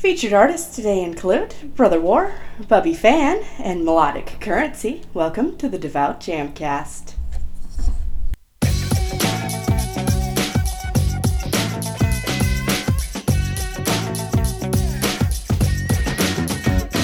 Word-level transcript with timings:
Featured 0.00 0.32
artists 0.32 0.74
today 0.74 1.04
include 1.04 1.50
Brutha 1.76 2.00
War, 2.00 2.32
Bubby 2.68 2.94
Fann, 2.94 3.44
and 3.58 3.84
Melodic 3.84 4.38
Currency. 4.40 5.02
Welcome 5.12 5.58
to 5.58 5.68
the 5.68 5.78
Devout 5.78 6.20
Jamcast. 6.20 7.16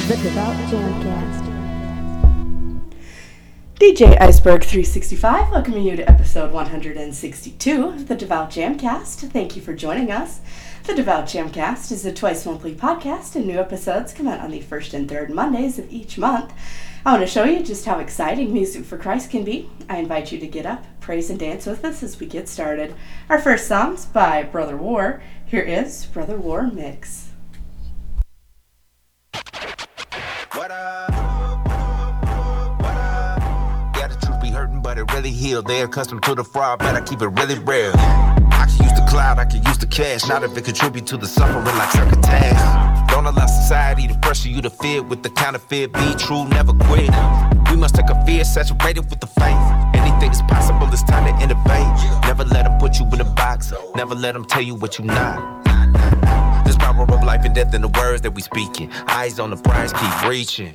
The 0.09 0.17
Devout 0.23 0.57
Jamcast. 0.71 1.47
DJ 3.75 4.19
Iceberg 4.23 4.65
365 4.65 5.51
welcoming 5.51 5.85
you 5.85 5.97
to 5.97 6.11
episode 6.11 6.51
162 6.51 7.89
of 7.89 8.09
the 8.09 8.15
Devout 8.15 8.51
Jamcast. 8.51 9.31
Thank 9.31 9.55
you 9.55 9.61
for 9.61 9.75
joining 9.75 10.11
us. 10.11 10.41
The 10.87 10.95
Devout 10.95 11.25
Jamcast 11.25 11.91
is 11.91 12.07
a 12.07 12.13
twice 12.13 12.47
monthly 12.47 12.73
podcast, 12.73 13.35
and 13.35 13.45
new 13.45 13.59
episodes 13.59 14.13
come 14.13 14.29
out 14.29 14.39
on 14.39 14.53
the 14.53 14.61
first 14.61 14.95
and 14.95 15.09
third 15.09 15.31
Mondays 15.31 15.81
of 15.81 15.93
each 15.93 16.17
month. 16.17 16.53
I 17.05 17.11
want 17.11 17.25
to 17.25 17.27
show 17.27 17.43
you 17.43 17.65
just 17.65 17.87
how 17.87 17.99
exciting 17.99 18.53
Music 18.53 18.85
for 18.85 18.97
Christ 18.97 19.29
can 19.29 19.43
be. 19.43 19.69
I 19.89 19.97
invite 19.97 20.31
you 20.31 20.39
to 20.39 20.47
get 20.47 20.65
up, 20.65 20.85
praise, 21.01 21.29
and 21.29 21.41
dance 21.41 21.67
with 21.67 21.85
us 21.85 22.05
as 22.05 22.21
we 22.21 22.27
get 22.27 22.49
started. 22.49 22.95
Our 23.29 23.41
first 23.41 23.67
song's 23.67 24.05
by 24.05 24.45
Brutha 24.45 24.79
War. 24.79 25.21
Here 25.45 25.61
is 25.61 26.07
Brutha 26.07 26.39
War 26.39 26.69
Mix. 26.69 27.31
What 30.53 30.71
up? 30.71 31.65
The 33.95 34.17
truth 34.25 34.41
be 34.41 34.81
but 34.83 34.99
it 34.99 35.13
really 35.13 35.33
healed. 35.33 35.67
They 35.67 35.83
accustomed 35.83 36.23
to 36.23 36.37
the 36.37 36.45
fraud, 36.45 36.79
but 36.79 36.95
I 36.95 37.01
keep 37.01 37.21
it 37.23 37.27
really 37.27 37.59
real. 37.59 38.36
Cloud, 39.17 39.39
I 39.39 39.47
can 39.47 39.65
use 39.65 39.79
the 39.79 39.87
cash. 39.87 40.29
Not 40.29 40.43
if 40.45 40.55
it 40.59 40.65
contribute 40.65 41.07
to 41.07 41.17
the 41.17 41.27
suffering 41.27 41.65
like 41.65 41.89
circuitage. 41.89 43.09
Don't 43.09 43.25
allow 43.25 43.47
society 43.47 44.07
to 44.09 44.15
pressure 44.19 44.51
you 44.51 44.61
to 44.61 44.69
fit 44.69 45.07
with 45.07 45.23
the 45.23 45.31
counterfeit. 45.31 45.93
Be 45.95 46.15
true, 46.17 46.45
never 46.49 46.75
quit. 46.87 47.11
We 47.71 47.77
must 47.77 47.95
take 47.95 48.11
a 48.11 48.19
fear 48.27 48.45
saturated 48.45 49.09
with 49.11 49.21
the 49.21 49.27
faith. 49.41 49.65
Anything 50.01 50.31
is 50.31 50.43
possible, 50.43 50.87
it's 50.93 51.03
time 51.03 51.25
to 51.29 51.35
innovate. 51.43 51.93
Never 52.29 52.45
let 52.45 52.65
them 52.67 52.79
put 52.79 52.99
you 52.99 53.07
in 53.15 53.21
a 53.23 53.31
box. 53.43 53.73
Never 53.95 54.15
let 54.15 54.33
them 54.35 54.45
tell 54.45 54.63
you 54.63 54.75
what 54.75 54.99
you're 54.99 55.07
not. 55.07 55.65
There's 56.65 56.77
power 56.77 57.05
of 57.05 57.23
life 57.25 57.45
and 57.47 57.55
death 57.55 57.73
in 57.75 57.81
the 57.81 57.89
words 57.89 58.21
that 58.21 58.33
we 58.33 58.43
speaking. 58.43 58.93
Eyes 59.09 59.39
on 59.39 59.49
the 59.49 59.57
prize, 59.57 59.95
keep 59.95 60.29
reaching. 60.29 60.75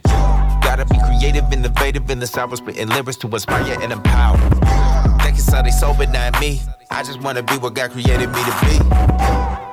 Gotta 0.66 0.86
be 0.86 0.97
creative, 1.06 1.45
innovative 1.53 2.09
in 2.09 2.19
the 2.19 2.28
sour 2.28 2.56
spitting 2.56 2.88
lyrics 2.88 3.17
to 3.17 3.28
inspire 3.28 3.78
and 3.84 3.92
empower. 3.94 5.11
Thinking 5.32 5.50
Sunday 5.50 5.72
sober, 5.72 6.06
not 6.08 6.42
me. 6.42 6.60
I 6.90 7.04
just 7.04 7.22
wanna 7.22 7.42
be 7.42 7.54
what 7.54 7.74
God 7.74 7.92
created 7.92 8.28
me 8.32 8.44
to 8.44 8.54
be. 8.66 8.76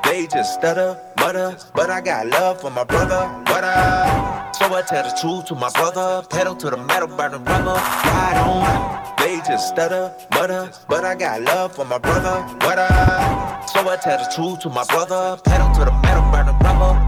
They 0.09 0.29
just 0.29 0.55
stutter, 0.55 0.97
mutter, 1.19 1.57
but 1.75 1.91
I 1.91 2.01
got 2.01 2.29
love 2.29 2.61
for 2.61 2.71
my 2.71 2.85
brother. 2.85 3.27
Up? 3.49 4.55
So 4.55 4.73
I 4.73 4.83
tell 4.83 5.03
the 5.03 5.19
truth 5.21 5.47
to 5.47 5.57
my 5.57 5.69
brother. 5.71 6.25
Pedal 6.31 6.55
to 6.55 6.71
the 6.71 6.77
metal, 6.77 7.09
burning 7.09 7.43
rubber. 7.43 7.75
Ride 7.75 8.39
on. 8.47 9.17
They 9.19 9.39
just 9.39 9.71
stutter, 9.71 10.15
mutter, 10.31 10.71
but 10.89 11.05
I 11.05 11.17
got 11.17 11.43
love 11.43 11.75
for 11.75 11.85
my 11.85 11.99
brother. 11.99 12.47
Up? 12.63 13.69
So 13.69 13.81
I 13.81 13.97
tell 13.97 14.19
the 14.19 14.31
truth 14.33 14.61
to 14.61 14.69
my 14.69 14.85
brother. 14.85 15.41
Pedal 15.43 15.75
to 15.75 15.85
the 15.87 15.93
metal, 16.05 16.23
burning 16.31 16.57
rubber. 16.61 17.08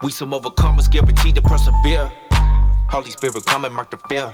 We 0.00 0.12
some 0.12 0.30
overcomers, 0.30 0.88
guaranteed 0.88 1.34
to 1.34 1.42
persevere. 1.42 2.12
Holy 2.88 3.10
Spirit, 3.10 3.44
come 3.46 3.64
and 3.64 3.74
mark 3.74 3.90
the 3.90 3.96
fear. 4.08 4.30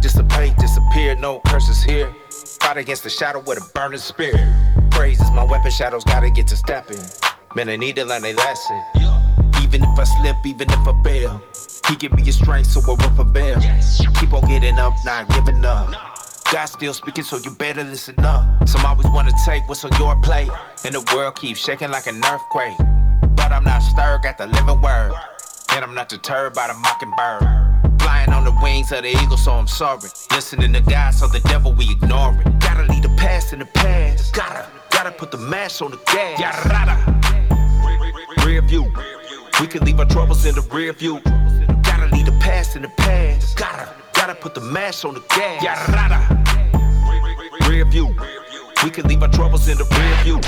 Dissipate, 0.00 0.56
disappear, 0.56 1.14
no 1.14 1.40
curses 1.46 1.84
here. 1.84 2.12
Fight 2.60 2.76
against 2.78 3.04
the 3.04 3.10
shadow 3.10 3.44
with 3.46 3.58
a 3.58 3.72
burning 3.74 4.00
spirit. 4.00 4.40
Praise 4.90 5.20
is 5.20 5.30
my 5.30 5.44
weapon, 5.44 5.70
shadows 5.70 6.02
gotta 6.02 6.30
get 6.30 6.48
to 6.48 6.56
stepping. 6.56 6.98
Man, 7.54 7.68
I 7.68 7.76
need 7.76 7.94
to 7.96 8.04
learn 8.04 8.24
a 8.24 8.32
lesson. 8.32 8.82
Even 9.62 9.84
if 9.84 9.96
I 9.96 10.02
slip, 10.02 10.36
even 10.44 10.68
if 10.68 10.88
I 10.88 11.02
fail, 11.04 11.40
He 11.88 11.94
give 11.94 12.12
me 12.12 12.28
a 12.28 12.32
strength, 12.32 12.70
so 12.70 12.80
I 12.80 12.96
won't 13.00 13.14
prevail. 13.14 13.60
Keep 14.18 14.32
on 14.32 14.48
getting 14.48 14.80
up, 14.80 14.94
not 15.04 15.28
giving 15.28 15.64
up. 15.64 15.94
God 16.50 16.66
still 16.66 16.92
speaking, 16.92 17.22
so 17.22 17.36
you 17.36 17.52
better 17.52 17.84
listen 17.84 18.18
up. 18.18 18.68
Some 18.68 18.84
always 18.84 19.06
wanna 19.06 19.32
take 19.44 19.68
what's 19.68 19.84
on 19.84 19.96
your 19.96 20.16
plate, 20.22 20.50
and 20.84 20.92
the 20.92 21.08
world 21.14 21.36
keeps 21.36 21.60
shaking 21.60 21.92
like 21.92 22.08
an 22.08 22.20
earthquake. 22.24 22.76
I'm 23.52 23.64
not 23.64 23.80
stirred, 23.80 24.22
got 24.22 24.38
the 24.38 24.46
living 24.46 24.80
word, 24.80 25.12
and 25.72 25.84
I'm 25.84 25.94
not 25.94 26.08
deterred 26.08 26.54
by 26.54 26.68
the 26.68 26.74
mockingbird. 26.74 28.00
Flying 28.00 28.30
on 28.30 28.44
the 28.44 28.56
wings 28.62 28.92
of 28.92 29.02
the 29.02 29.10
eagle, 29.10 29.36
so 29.36 29.52
I'm 29.52 29.66
sorry. 29.66 30.08
Listening 30.30 30.72
to 30.72 30.80
God, 30.80 31.12
so 31.12 31.26
the 31.26 31.40
devil 31.40 31.72
we 31.72 31.90
ignore 31.90 32.32
it. 32.40 32.60
Gotta 32.60 32.90
leave 32.92 33.02
the 33.02 33.14
past 33.16 33.52
in 33.52 33.58
the 33.58 33.66
past. 33.66 34.34
Gotta, 34.34 34.66
gotta 34.90 35.10
put 35.10 35.30
the 35.30 35.38
mash 35.38 35.82
on 35.82 35.90
the 35.90 35.98
gas. 36.06 36.40
Yada, 36.40 36.68
rada. 36.68 38.46
Rear 38.46 38.62
view. 38.62 38.92
We 39.60 39.66
can 39.66 39.84
leave 39.84 39.98
our 39.98 40.06
troubles 40.06 40.46
in 40.46 40.54
the 40.54 40.62
rear 40.72 40.92
view. 40.92 41.20
Gotta 41.82 42.14
leave 42.14 42.26
the 42.26 42.38
past 42.40 42.76
in 42.76 42.82
the 42.82 42.88
past. 42.88 43.56
Gotta, 43.56 43.94
gotta 44.14 44.34
put 44.34 44.54
the 44.54 44.60
mash 44.60 45.04
on 45.04 45.14
the 45.14 45.20
gas. 45.28 45.62
Yada. 45.62 45.90
Rear 47.68 47.84
view. 47.84 48.14
We 48.82 48.90
can 48.90 49.06
leave 49.06 49.22
our 49.22 49.28
troubles 49.28 49.68
in 49.68 49.76
the 49.76 49.84
rear 49.84 50.16
view. 50.24 50.40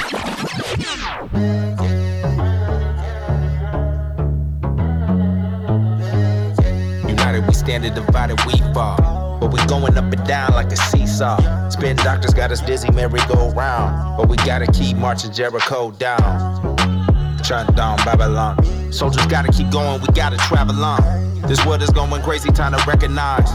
United 7.73 7.97
we 7.97 7.97
stand 7.97 7.99
and 7.99 8.07
divided 8.07 8.39
we 8.47 8.75
fall. 8.75 9.39
But 9.41 9.53
we 9.53 9.65
going 9.67 9.97
up 9.97 10.13
and 10.13 10.27
down 10.27 10.53
like 10.53 10.71
a 10.73 10.77
seesaw. 10.77 11.69
Spin 11.71 11.97
doctors 11.97 12.35
got 12.35 12.53
us 12.53 12.61
dizzy, 12.61 12.91
merry 12.93 13.21
go 13.29 13.51
round. 13.51 14.17
But 14.17 14.29
we 14.29 14.37
gotta 14.37 14.71
keep 14.71 14.97
marching 14.97 15.33
Jericho 15.33 15.91
down. 15.93 16.77
Shut 17.43 17.75
down 17.75 17.97
Babylon. 18.05 18.93
Soldiers 18.93 19.27
gotta 19.27 19.51
keep 19.51 19.71
going, 19.71 20.01
we 20.01 20.09
gotta 20.09 20.37
travel 20.37 20.85
on. 20.85 21.43
This 21.49 21.65
world 21.67 21.83
is 21.83 21.91
going 21.91 22.23
crazy, 22.23 22.51
time 22.51 22.73
to 22.73 22.85
recognize 22.87 23.51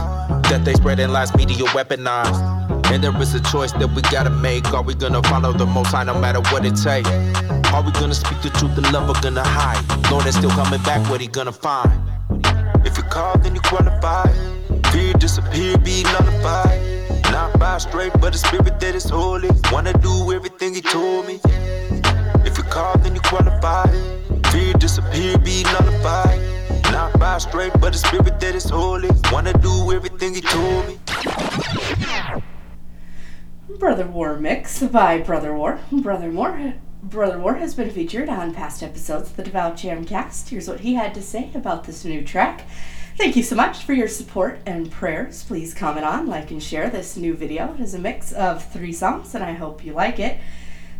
that 0.50 0.62
they 0.64 0.74
spreading 0.74 1.10
lies, 1.10 1.34
media 1.34 1.64
weaponized. 1.66 2.56
And 2.90 3.02
there 3.02 3.14
is 3.20 3.34
a 3.34 3.40
choice 3.40 3.72
that 3.72 3.88
we 3.94 4.02
gotta 4.02 4.30
make. 4.30 4.72
Are 4.74 4.82
we 4.82 4.94
gonna 4.94 5.22
follow 5.22 5.52
the 5.52 5.66
most 5.66 5.88
high 5.88 6.04
no 6.04 6.18
matter 6.18 6.40
what 6.52 6.64
it 6.64 6.76
takes? 6.76 7.08
Are 7.72 7.82
we 7.82 7.92
gonna 7.92 8.14
speak 8.14 8.40
the 8.42 8.50
truth 8.50 8.76
and 8.76 8.92
love 8.92 9.08
or 9.08 9.20
gonna 9.22 9.44
hide? 9.44 10.10
Lord 10.10 10.26
is 10.26 10.34
still 10.34 10.50
coming 10.50 10.82
back, 10.82 11.08
what 11.08 11.20
he 11.20 11.28
gonna 11.28 11.52
find? 11.52 12.07
Call, 13.10 13.38
then 13.38 13.54
you 13.54 13.60
qualify. 13.62 14.30
Fear 14.92 15.14
disappear, 15.14 15.78
be 15.78 16.02
nullified. 16.02 16.80
Not 17.32 17.58
by 17.58 17.78
straight, 17.78 18.12
but 18.20 18.34
a 18.34 18.38
spirit 18.38 18.78
that 18.80 18.94
is 18.94 19.08
holy. 19.08 19.48
Wanna 19.72 19.92
do 19.94 20.32
everything 20.32 20.74
he 20.74 20.80
told 20.80 21.26
me. 21.26 21.40
If 22.44 22.56
you 22.58 22.64
call, 22.64 22.96
then 22.98 23.14
you 23.14 23.20
qualify. 23.22 23.86
Fear 24.50 24.74
disappear, 24.74 25.38
be 25.38 25.62
nullified. 25.64 26.40
Not 26.92 27.18
by 27.18 27.38
straight, 27.38 27.72
but 27.80 27.94
a 27.94 27.98
spirit 27.98 28.40
that 28.40 28.54
is 28.54 28.68
holy. 28.68 29.10
Wanna 29.32 29.52
do 29.54 29.92
everything 29.92 30.34
he 30.34 30.40
told 30.40 30.88
me. 30.88 30.98
Brutha 33.78 34.08
War 34.08 34.38
Mix 34.38 34.82
by 34.82 35.20
Brutha 35.20 35.54
War. 35.54 35.78
Brutha 35.92 36.32
War, 36.32 36.74
Brutha 37.06 37.38
War 37.40 37.54
has 37.54 37.74
been 37.74 37.90
featured 37.90 38.28
on 38.28 38.52
past 38.54 38.82
episodes 38.82 39.30
of 39.30 39.36
the 39.36 39.44
Devout 39.44 39.76
Jamcast. 39.76 40.48
Here's 40.48 40.68
what 40.68 40.80
he 40.80 40.94
had 40.94 41.14
to 41.14 41.22
say 41.22 41.50
about 41.54 41.84
this 41.84 42.04
new 42.04 42.24
track. 42.24 42.62
Thank 43.18 43.34
you 43.34 43.42
so 43.42 43.56
much 43.56 43.82
for 43.82 43.94
your 43.94 44.06
support 44.06 44.60
and 44.64 44.92
prayers. 44.92 45.42
Please 45.42 45.74
comment 45.74 46.06
on, 46.06 46.28
like, 46.28 46.52
and 46.52 46.62
share 46.62 46.88
this 46.88 47.16
new 47.16 47.34
video. 47.34 47.74
It 47.74 47.80
is 47.80 47.92
a 47.92 47.98
mix 47.98 48.30
of 48.30 48.64
three 48.72 48.92
songs, 48.92 49.34
and 49.34 49.42
I 49.42 49.54
hope 49.54 49.84
you 49.84 49.92
like 49.92 50.20
it. 50.20 50.38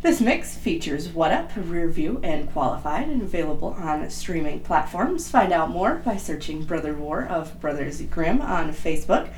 This 0.02 0.20
mix 0.20 0.56
features 0.56 1.08
What 1.10 1.30
Up, 1.30 1.52
Rear 1.54 1.86
View, 1.86 2.20
and 2.24 2.52
Qualified, 2.52 3.06
and 3.06 3.22
available 3.22 3.68
on 3.78 4.10
streaming 4.10 4.58
platforms. 4.58 5.30
Find 5.30 5.52
out 5.52 5.70
more 5.70 5.94
by 5.94 6.16
searching 6.16 6.66
Brutha 6.66 6.96
War 6.96 7.24
of 7.24 7.60
Bruthaz 7.60 8.02
Grimm 8.10 8.42
on 8.42 8.72
Facebook, 8.72 9.28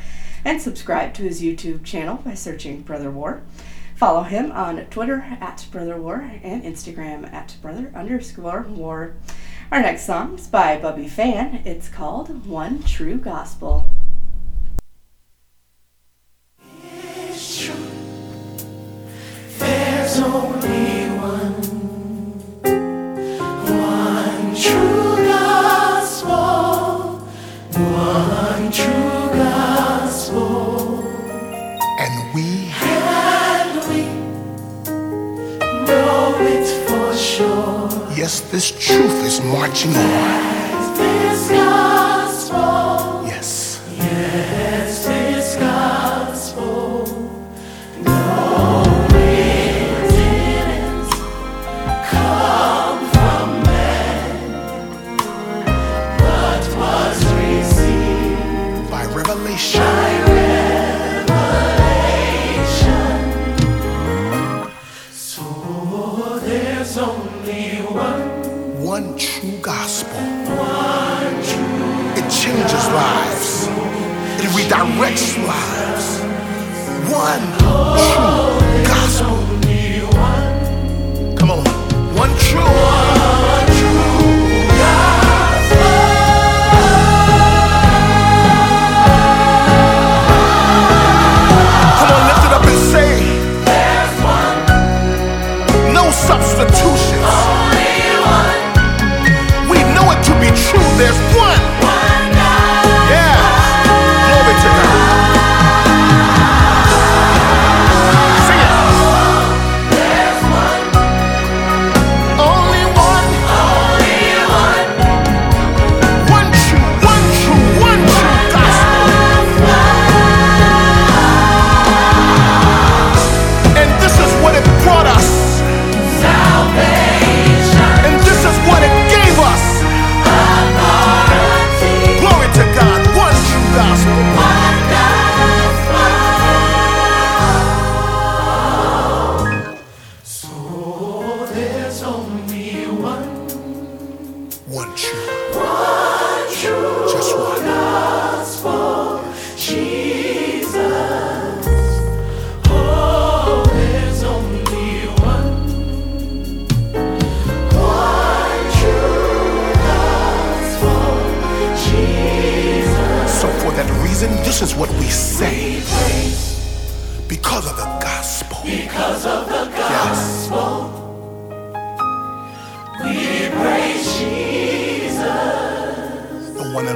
and 0.42 0.58
subscribe 0.62 1.12
to 1.14 1.22
his 1.24 1.42
YouTube 1.42 1.84
channel 1.84 2.16
by 2.24 2.32
searching 2.32 2.82
Brutha 2.82 3.12
War. 3.12 3.42
Follow 3.94 4.22
him 4.22 4.50
on 4.52 4.86
Twitter 4.86 5.36
at 5.38 5.66
Brutha 5.70 5.98
War 5.98 6.32
and 6.42 6.64
Instagram 6.64 7.30
at 7.30 7.56
Brutha 7.62 7.94
underscore 7.94 8.62
War. 8.62 9.16
Our 9.72 9.80
next 9.80 10.04
song 10.04 10.34
is 10.34 10.48
by 10.48 10.76
Bubby 10.78 11.06
Fann. 11.06 11.62
It's 11.64 11.88
called 11.88 12.44
One 12.44 12.82
True 12.82 13.18
Gospel. 13.18 13.88
There's 19.58 20.18
only 20.18 21.06
one 21.20 21.69
This 38.30 38.70
truth 38.70 39.24
is 39.24 39.40
marching 39.42 39.90
on. 39.90 40.59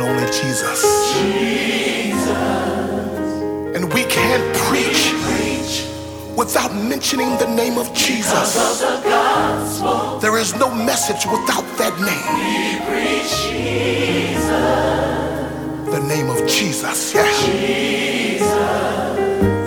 Only 0.03 0.27
Jesus. 0.27 0.83
Jesus. 1.15 2.29
And 3.77 3.93
we 3.93 4.05
can't 4.05 4.57
preach 4.57 5.15
without 6.37 6.75
mentioning 6.75 7.37
the 7.39 7.47
name 7.47 7.79
of 7.79 7.93
Jesus. 7.95 8.57
Of 8.57 9.03
the 9.03 10.19
There 10.21 10.37
is 10.39 10.55
no 10.57 10.75
message 10.75 11.25
without 11.27 11.65
that 11.79 11.95
name. 12.01 12.27
We 12.39 12.81
preach 12.89 13.33
Jesus. 13.51 14.51
The 15.91 16.01
name 16.09 16.29
of 16.31 16.47
Jesus. 16.49 17.15
Yeah. 17.15 17.25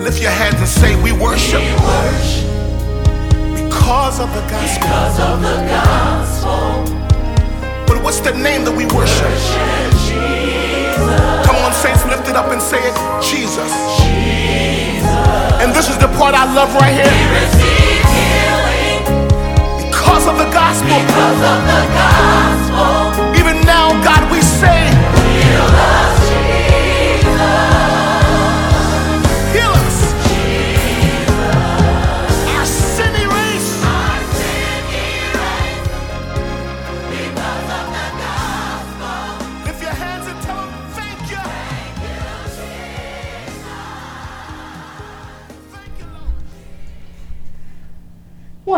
Lift 0.02 0.20
your 0.20 0.30
hands 0.30 0.58
and 0.58 0.68
say, 0.68 0.94
We 1.02 1.12
worship 1.12 1.62
because 3.54 4.20
of 4.20 4.28
the 4.34 4.42
gospel. 4.50 4.82
Because 4.82 5.20
of 5.20 5.40
the 5.42 5.56
gospel, 5.68 6.84
But 7.86 8.02
what's 8.02 8.20
the 8.20 8.32
name 8.32 8.64
that 8.64 8.76
we 8.76 8.86
worship? 8.86 10.07
Come 11.46 11.56
on, 11.56 11.72
saints, 11.72 12.04
lift 12.06 12.28
it 12.28 12.36
up 12.36 12.50
and 12.52 12.60
say 12.62 12.78
it 12.80 12.94
Jesus. 13.22 13.70
Jesus. 14.02 15.08
And 15.62 15.74
this 15.74 15.88
is 15.90 15.98
the 15.98 16.08
part 16.18 16.34
I 16.34 16.44
love 16.54 16.74
right 16.74 16.94
here. 16.94 17.12
healing. 17.58 19.02
Because 19.90 20.26
of 20.26 20.36
the 20.38 20.48
gospel. 20.50 20.88
Because 20.88 21.40
of 21.52 21.58
the 21.72 21.82
gospel, 21.98 23.34
Even 23.40 23.60
now, 23.66 23.90
God, 24.04 24.22
we 24.30 24.40
say, 24.42 24.86
heal 25.34 25.66
us, 25.66 26.27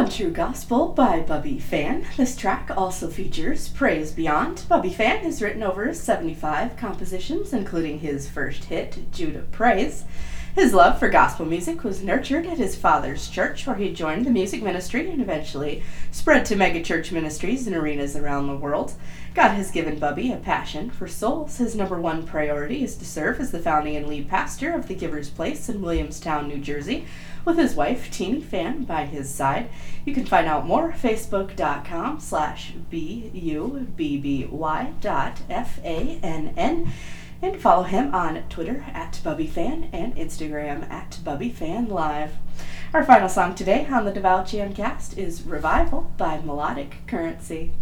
One 0.01 0.09
True 0.09 0.31
Gospel 0.31 0.89
by 0.89 1.21
Bubby 1.21 1.59
Fann. 1.59 2.07
This 2.17 2.35
track 2.35 2.71
also 2.75 3.09
features 3.09 3.69
Praise 3.69 4.13
Beyond. 4.13 4.65
Bubby 4.67 4.89
Fann 4.89 5.19
has 5.25 5.43
written 5.43 5.63
over 5.63 5.93
75 5.93 6.75
compositions, 6.79 7.53
including 7.53 7.99
his 7.99 8.27
first 8.27 8.65
hit, 8.65 9.13
Judah 9.13 9.45
Praise. 9.53 10.05
His 10.55 10.73
love 10.73 10.99
for 10.99 11.11
gospel 11.11 11.45
music 11.45 11.85
was 11.85 12.03
nurtured 12.03 12.47
at 12.47 12.57
his 12.57 12.75
father's 12.77 13.29
church, 13.29 13.67
where 13.67 13.77
he 13.77 13.93
joined 13.93 14.25
the 14.25 14.31
music 14.31 14.63
ministry 14.63 15.11
and 15.11 15.21
eventually 15.21 15.83
spread 16.11 16.47
to 16.47 16.57
megachurch 16.57 17.13
ministries 17.13 17.67
and 17.67 17.77
arenas 17.77 18.17
around 18.17 18.47
the 18.47 18.57
world. 18.57 18.95
God 19.35 19.51
has 19.51 19.71
given 19.71 19.99
Bubby 19.99 20.33
a 20.33 20.37
passion 20.37 20.91
for 20.91 21.07
souls. 21.07 21.59
His 21.59 21.77
number 21.77 22.01
one 22.01 22.27
priority 22.27 22.83
is 22.83 22.97
to 22.97 23.05
serve 23.05 23.39
as 23.39 23.53
the 23.53 23.61
founding 23.61 23.97
and 23.97 24.09
lead 24.09 24.29
pastor 24.29 24.75
of 24.75 24.89
the 24.89 24.95
Giver's 24.95 25.31
Place 25.31 25.69
in 25.69 25.83
Williamstown, 25.83 26.49
New 26.49 26.59
Jersey, 26.59 27.07
with 27.45 27.57
his 27.57 27.75
wife, 27.75 28.11
Teeny 28.11 28.41
Fann, 28.41 28.85
by 28.85 29.07
his 29.07 29.33
side. 29.33 29.71
You 30.05 30.15
can 30.15 30.27
find 30.27 30.47
out 30.47 30.67
more 30.67 30.93
facebook.com 30.93 32.21
slash 32.21 32.73
B-U-B-B-Y 32.91 34.93
dot 35.01 35.41
F-A-N-N 35.49 36.93
and 37.43 37.61
follow 37.61 37.85
him 37.85 38.15
on 38.15 38.43
Twitter 38.49 38.85
at 38.93 39.21
BubbyFann 39.25 39.89
and 39.93 40.15
Instagram 40.17 40.89
at 40.91 41.19
BubbyFannLive. 41.25 42.31
Our 42.93 43.05
final 43.05 43.29
song 43.29 43.55
today 43.55 43.87
on 43.91 44.05
the 44.05 44.13
Devout 44.13 44.47
Jamcast 44.47 45.17
is 45.17 45.43
Revival 45.43 46.13
by 46.19 46.41
Melodic 46.41 46.99
Currency. 47.07 47.73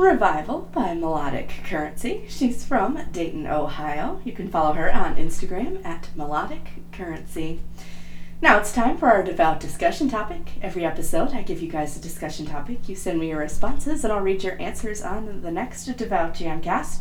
Revival 0.00 0.70
by 0.72 0.94
Melodic 0.94 1.52
Currency. 1.64 2.24
She's 2.26 2.64
from 2.64 2.98
Dayton, 3.12 3.46
Ohio. 3.46 4.20
You 4.24 4.32
can 4.32 4.48
follow 4.48 4.72
her 4.72 4.92
on 4.92 5.16
Instagram 5.16 5.84
at 5.84 6.08
Melodic 6.16 6.70
Currency. 6.90 7.60
Now 8.40 8.58
it's 8.58 8.72
time 8.72 8.96
for 8.96 9.08
our 9.08 9.22
devout 9.22 9.60
discussion 9.60 10.08
topic. 10.08 10.52
Every 10.62 10.86
episode, 10.86 11.32
I 11.32 11.42
give 11.42 11.60
you 11.60 11.70
guys 11.70 11.96
a 11.96 12.00
discussion 12.00 12.46
topic. 12.46 12.88
You 12.88 12.96
send 12.96 13.20
me 13.20 13.28
your 13.28 13.40
responses, 13.40 14.02
and 14.02 14.12
I'll 14.12 14.20
read 14.20 14.42
your 14.42 14.60
answers 14.60 15.02
on 15.02 15.42
the 15.42 15.50
next 15.50 15.84
Devout 15.84 16.34
Jamcast. 16.34 17.00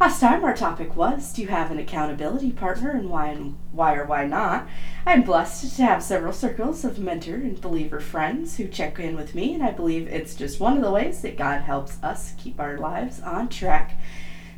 Last 0.00 0.20
time, 0.20 0.42
our 0.42 0.54
topic 0.54 0.96
was 0.96 1.32
Do 1.32 1.42
you 1.42 1.48
have 1.48 1.70
an 1.70 1.78
accountability 1.78 2.50
partner, 2.50 2.90
and 2.90 3.08
why, 3.08 3.28
and 3.28 3.56
why 3.70 3.94
or 3.94 4.04
why 4.04 4.26
not? 4.26 4.66
I'm 5.06 5.22
blessed 5.22 5.76
to 5.76 5.82
have 5.84 6.02
several 6.02 6.32
circles 6.32 6.84
of 6.84 6.98
mentor 6.98 7.36
and 7.36 7.60
believer 7.60 8.00
friends 8.00 8.56
who 8.56 8.66
check 8.66 8.98
in 8.98 9.14
with 9.14 9.34
me, 9.34 9.54
and 9.54 9.62
I 9.62 9.70
believe 9.70 10.08
it's 10.08 10.34
just 10.34 10.58
one 10.58 10.76
of 10.76 10.82
the 10.82 10.90
ways 10.90 11.22
that 11.22 11.38
God 11.38 11.62
helps 11.62 12.02
us 12.02 12.32
keep 12.36 12.58
our 12.58 12.78
lives 12.78 13.20
on 13.20 13.48
track. 13.48 13.96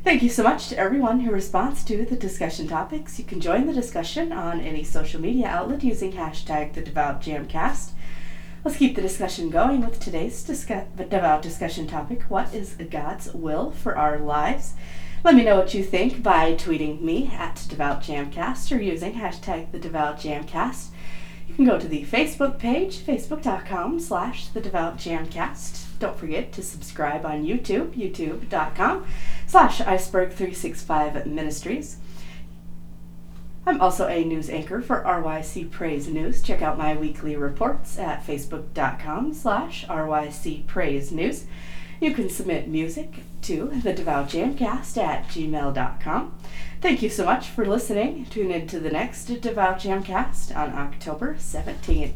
Thank 0.03 0.23
you 0.23 0.29
so 0.29 0.43
much 0.43 0.67
to 0.69 0.77
everyone 0.77 1.19
who 1.19 1.31
responds 1.31 1.83
to 1.83 2.05
the 2.05 2.15
discussion 2.15 2.67
topics. 2.67 3.19
You 3.19 3.25
can 3.25 3.39
join 3.39 3.67
the 3.67 3.73
discussion 3.73 4.31
on 4.31 4.61
any 4.61 4.83
social 4.83 5.21
media 5.21 5.47
outlet 5.47 5.83
using 5.83 6.13
hashtag 6.13 6.73
the 6.73 6.81
Devout 6.81 7.21
Jamcast. 7.21 7.91
Let's 8.63 8.77
keep 8.77 8.95
the 8.95 9.01
discussion 9.01 9.51
going 9.51 9.81
with 9.81 9.99
today's 9.99 10.43
discuss- 10.43 10.87
devout 10.95 11.43
discussion 11.43 11.85
topic. 11.85 12.23
What 12.29 12.51
is 12.53 12.75
God's 12.89 13.31
will 13.31 13.69
for 13.69 13.95
our 13.95 14.17
lives? 14.17 14.73
Let 15.25 15.33
me 15.33 15.43
know 15.43 15.55
what 15.55 15.73
you 15.73 15.83
think 15.83 16.21
by 16.21 16.53
tweeting 16.53 17.01
me 17.01 17.31
at 17.33 17.65
Devout 17.67 18.03
Jamcast 18.03 18.71
or 18.71 18.79
using 18.79 19.13
hashtag 19.13 19.71
the 19.71 19.79
Devout 19.79 20.19
Jamcast. 20.19 20.89
You 21.47 21.55
can 21.55 21.65
go 21.65 21.79
to 21.79 21.87
the 21.87 22.05
Facebook 22.05 22.59
page, 22.59 22.97
facebook.com 22.97 23.99
slash 23.99 24.49
the 24.49 24.61
Devout 24.61 24.97
Jamcast. 24.97 25.97
Don't 25.97 26.15
forget 26.15 26.51
to 26.51 26.61
subscribe 26.61 27.25
on 27.25 27.43
YouTube, 27.43 27.95
youtube.com 27.95 29.07
slash 29.47 29.79
iceberg365 29.79 31.25
ministries. 31.25 31.97
I'm 33.65 33.81
also 33.81 34.07
a 34.07 34.23
news 34.23 34.51
anchor 34.51 34.79
for 34.79 35.03
RYC 35.03 35.71
Praise 35.71 36.07
News. 36.07 36.43
Check 36.43 36.61
out 36.61 36.77
my 36.77 36.95
weekly 36.95 37.35
reports 37.35 37.97
at 37.97 38.23
facebook.com 38.23 39.33
slash 39.33 39.87
RYC 39.87 40.67
Praise 40.67 41.11
News. 41.11 41.47
You 41.99 42.13
can 42.13 42.29
submit 42.29 42.67
music 42.67 43.23
to 43.43 43.71
the 43.83 43.93
devout 43.93 44.29
jamcast 44.29 44.97
at 44.97 45.27
gmail.com. 45.27 46.37
Thank 46.81 47.01
you 47.01 47.09
so 47.09 47.25
much 47.25 47.47
for 47.47 47.65
listening. 47.65 48.25
Tune 48.25 48.51
in 48.51 48.67
to 48.67 48.79
the 48.79 48.91
next 48.91 49.25
Devout 49.25 49.79
Jamcast 49.79 50.55
on 50.55 50.71
October 50.73 51.35
17th. 51.35 52.15